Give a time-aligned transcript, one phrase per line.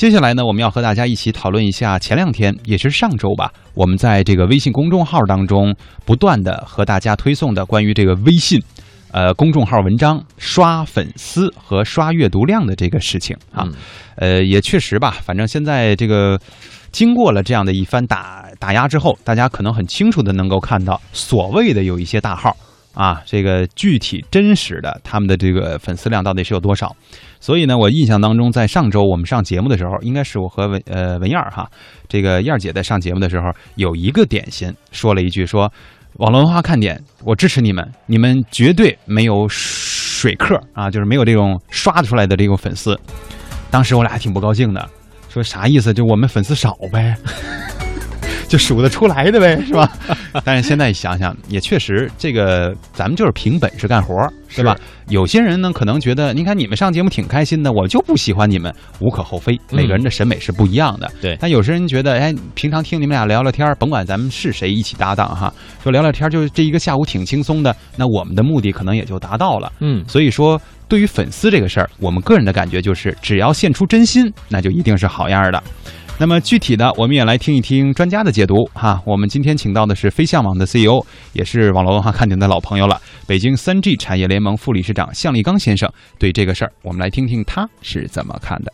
[0.00, 5.76] 接下来呢，我们要和大家一起讨论一下前两天，也是上周吧，我们在这个微信公众号当中
[6.06, 8.58] 不断的和大家推送的关于这个微信，
[9.12, 13.68] 呃，公众号文章刷粉丝和刷阅读量的这个事情啊，
[14.16, 16.40] 呃，也确实吧，反正现在这个
[16.90, 22.56] 经过了这样的一番打打压之后，大家可能很清楚的能够看到，所谓的有一些大号。
[22.94, 26.94] 啊，这个具体真实的他们的这个粉丝量到底是有多少？
[27.38, 31.70] 所以呢，我印象当中，在上周我们上节目的时候，应该是我和文呃文燕儿哈，
[32.08, 35.72] 这个燕儿姐在上节目的时候，有一个点心说了一句说，
[36.14, 42.98] 网络文化看点，我支持你们，你们绝对没有水客啊，就是没有这种刷出来的这种粉丝。
[43.70, 44.86] 当时我俩还挺不高兴的，
[45.28, 45.94] 说啥意思？
[45.94, 47.16] 就我们粉丝少呗。
[48.50, 49.88] 就数得出来的呗，是吧？
[50.44, 54.76] 但是现在想想，也确实，这个咱们就是凭本事干活，对吧？
[55.06, 59.56] 有些人呢，可能觉得，你看你们上节目挺开心的，我就不喜欢你们，无可厚非。
[59.70, 61.08] 每个人的审美是不一样的。
[61.22, 61.36] 对。
[61.40, 69.70] 但有些人觉得，哎，平常听你们俩聊聊天，甭管咱们是谁一起搭档哈，说聊聊天，就这一个下午挺轻松的，那我们的目的可能也就达到了。
[69.78, 70.04] 嗯。
[70.08, 75.62] 所以说，对于粉丝这个事儿，我们个人的感觉就是，只要献出真心，那就一定是好样的。
[76.20, 79.00] 那么具体的，我们也来听一听专家的解读哈。
[79.06, 81.00] 我们今天请到的是飞象网的 CEO，
[81.32, 85.88] 也是网络文化看点的老朋友了，北京三 G 产业联盟副理事长向立刚先生。
[86.18, 88.70] 对这个事儿，我们来听听他是怎么看的。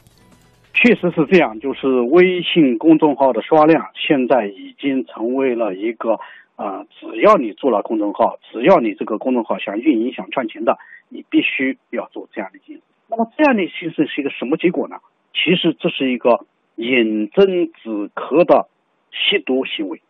[0.74, 6.18] 确实是这样，就是微信公众号的刷量现在已经成为了一个
[6.56, 10.76] 啊，只要你做了公众号，只要你这个公众号想运营、想赚钱的，
[11.08, 12.82] 你必须要做这样的形式。
[13.06, 14.96] 那么这样的形式是一个什么结果呢？
[15.32, 16.44] 其实这是一个。
[16.76, 18.68] 饮鸩止渴的
[19.10, 20.00] 吸毒行为。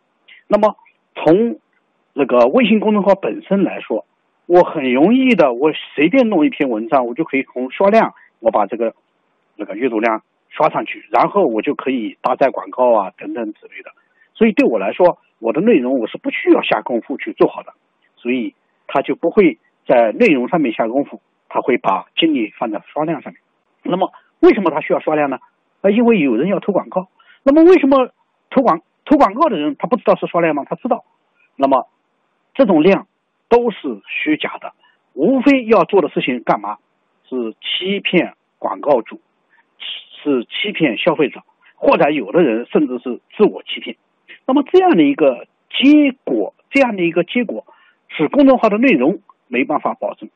[0.47, 0.75] 那么，
[1.15, 1.59] 从
[2.13, 4.05] 那个微信公众号本身来说，
[4.45, 8.93] 我很容易的，我随便弄一篇文章，我就可以从刷量，我把这个
[9.55, 13.91] 那个阅读量刷上去，然后我就可以搭载广告啊等等之类的。
[14.33, 17.73] 所以对我来说，我的内容我是不需要下功夫去做好的，
[18.15, 18.53] 所以
[18.87, 23.41] 他就不会在内容上面下功夫，他会把精力放在刷量上面。
[23.83, 25.39] 那么，为什么他需要刷量呢？
[25.81, 27.07] 啊，因为有人要投广告，
[27.43, 28.09] 那么为什么
[28.49, 30.65] 投广投广告的人他不知道是刷量吗？
[30.67, 31.05] 他知道，
[31.55, 31.87] 那么
[32.55, 33.07] 这种量
[33.47, 34.73] 都是虚假的，
[35.13, 36.77] 无非要做的事情干嘛？
[37.29, 39.21] 是欺骗广告主，
[40.23, 41.41] 是欺骗消费者，
[41.75, 43.97] 或者有的人甚至是自我欺骗。
[44.45, 47.65] 那么这样的一个结果，这样的一个结果，
[48.09, 50.29] 使公众号的内容没办法保证，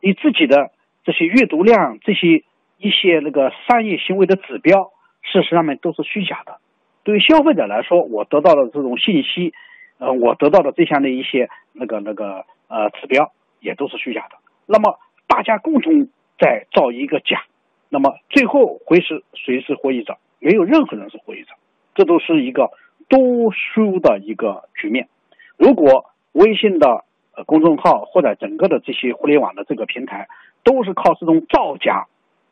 [0.00, 0.70] 你自己的
[1.04, 2.42] 这些阅读量这些。
[2.78, 6.58] 一些那个商业行为的指标，事实上面都是虚假的。
[7.02, 9.52] 对于消费者来说，我得到的这种信息，
[9.98, 14.36] 呃，我得到的这项的一些那个那个呃指标，也都是虚假的。
[14.66, 16.08] 那么大家共同
[16.38, 17.42] 在造一个假，
[17.88, 20.16] 那么最后会是谁是获益者？
[20.38, 21.54] 没有任何人是获益者，
[21.96, 22.70] 这都是一个
[23.08, 25.08] 多输的一个局面。
[25.56, 30.28] 如果微信的呃公众号或者整个的这些互联网的这个平台
[30.62, 32.06] 都是靠这种造假。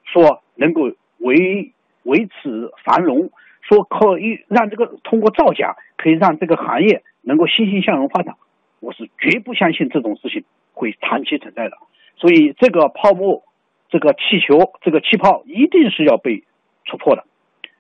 [0.06, 1.72] 说能够维
[2.04, 3.30] 维持繁荣，
[3.62, 8.36] 说可以让这个通过造假可以让这个行业能够欣欣向荣发展，
[8.80, 11.76] 我是绝不相信这种事情会长期存在的。
[12.16, 13.42] 所以这个泡沫，
[13.90, 16.44] 这个气球，这个气泡一定是要被
[16.84, 17.24] 戳破的。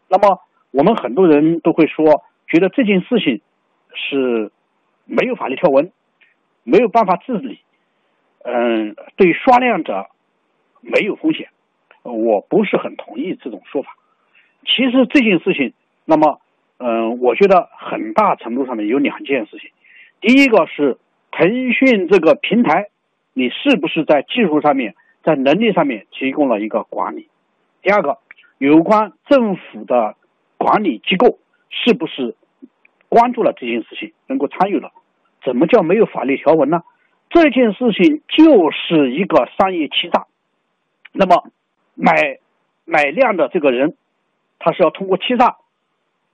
[0.08, 0.40] 那么
[0.72, 3.40] 我们很多人都会说，觉得这件事情
[3.94, 4.50] 是
[5.04, 5.90] 没有法律条文，
[6.64, 7.60] 没有办法治理，
[8.42, 10.06] 嗯，对刷量者
[10.80, 11.48] 没有风险。
[12.12, 13.96] 我不是很同意这种说法。
[14.64, 15.74] 其实这件事情，
[16.04, 16.40] 那么，
[16.78, 19.70] 嗯，我觉得很大程度上面有两件事情。
[20.20, 20.98] 第一个是
[21.30, 22.88] 腾讯这个平台，
[23.32, 27.28] 你是不是在技术上面、在能力上面提供了一个管理？
[27.82, 28.18] 第二个，
[28.58, 30.16] 有关政府的
[30.58, 31.38] 管理机构
[31.70, 32.34] 是不是
[33.08, 34.90] 关注了这件事情，能够参与了？
[35.44, 36.82] 怎么叫没有法律条文呢？
[37.30, 40.26] 这件事情就是一个商业欺诈。
[41.12, 41.52] 那么。
[41.96, 42.38] 买
[42.84, 43.96] 买量的这个人，
[44.60, 45.56] 他是要通过欺诈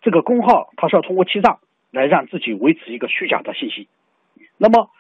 [0.03, 1.59] 这个公号，他是要通过欺诈
[1.91, 3.89] 来让自己维持一个虚假的信息。
[4.59, 4.91] 那么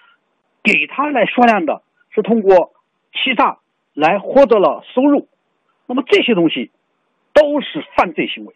[0.62, 1.82] 给他来刷量的
[2.14, 2.72] 是通过
[3.12, 3.58] 欺诈
[3.92, 5.28] 来获得了收入。
[5.86, 6.70] 那么这些东西
[7.34, 8.54] 都是犯罪行为。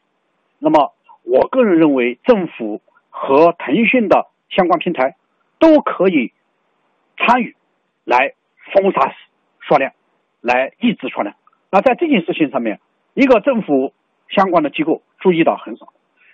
[0.59, 0.94] 那么
[1.25, 2.81] 我个人认为，政府
[3.11, 5.17] 和腾讯的相关平台
[5.59, 6.32] 都可以
[7.19, 7.56] 参与
[8.05, 8.35] 来
[8.73, 9.12] 封杀
[9.61, 9.93] 刷量，
[10.41, 11.35] 来抑制刷量。
[11.76, 12.81] 那在这件事情上面，
[13.12, 13.93] 一个政府
[14.31, 15.88] 相关的机构注意到很少。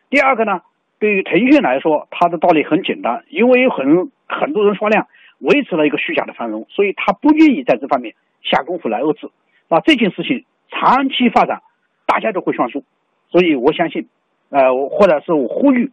[0.08, 0.60] 第二个呢，
[1.00, 5.08] 对于腾讯来说，它的道理很简单，因为有很很多人刷量，
[5.40, 9.30] 维持了一个虚假的繁荣，所以他不愿意在这方面下功夫来遏制。
[9.68, 11.60] 那这件事情长期发展，
[12.06, 12.84] 大家都会算数，
[13.28, 14.08] 所以我相信，
[14.50, 15.90] 呃，或者是我呼吁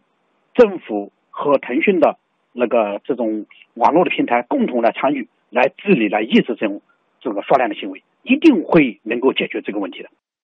[0.54, 2.18] 政府和腾讯的
[2.52, 6.82] 那个这种网络的平台共同来参与，来治理，来抑制这种
[7.20, 8.00] 这个刷量的行为。
[8.22, 10.10] 一定会能够解决这个问题的。